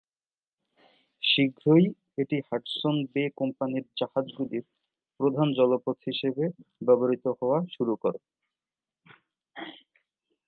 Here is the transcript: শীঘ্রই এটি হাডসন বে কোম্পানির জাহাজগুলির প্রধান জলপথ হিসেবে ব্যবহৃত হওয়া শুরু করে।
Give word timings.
শীঘ্রই 1.23 1.85
এটি 2.17 2.37
হাডসন 2.47 2.95
বে 3.13 3.23
কোম্পানির 3.39 3.85
জাহাজগুলির 3.99 4.65
প্রধান 5.19 5.47
জলপথ 5.57 5.97
হিসেবে 6.09 6.43
ব্যবহৃত 6.81 7.25
হওয়া 7.39 7.59
শুরু 7.75 7.93
করে। 8.03 8.19